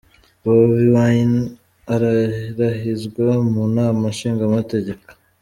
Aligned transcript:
Bobi 0.43 0.83
Wine 0.93 1.39
ararahizwa 1.93 3.27
mu 3.51 3.63
nama 3.75 4.03
nshingamateka. 4.13 5.09